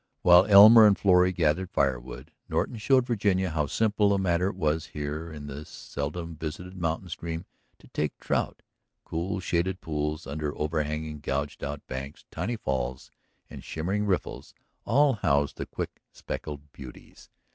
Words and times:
While 0.23 0.47
Elmer 0.47 0.87
and 0.87 0.97
Florrie 0.97 1.31
gathered 1.31 1.69
fire 1.69 1.99
wood, 1.99 2.31
Norton 2.49 2.77
showed 2.77 3.05
Virginia 3.05 3.51
how 3.51 3.67
simple 3.67 4.15
a 4.15 4.17
matter 4.17 4.47
it 4.49 4.55
was 4.55 4.87
here 4.97 5.31
in 5.31 5.45
this 5.45 5.69
seldom 5.69 6.35
visited 6.37 6.75
mountain 6.75 7.07
stream 7.09 7.45
to 7.77 7.87
take 7.89 8.13
a 8.19 8.23
trout. 8.25 8.63
Cool, 9.05 9.39
shaded 9.39 9.79
pools 9.79 10.25
under 10.25 10.57
overhanging, 10.57 11.19
gouged 11.19 11.63
out 11.63 11.85
banks, 11.85 12.25
tiny 12.31 12.55
falls, 12.57 13.11
and 13.47 13.63
shimmering 13.63 14.07
riffles 14.07 14.55
all 14.85 15.13
housed 15.21 15.57
the 15.57 15.67
quick 15.67 16.01
speckled 16.11 16.71
beauties. 16.71 17.29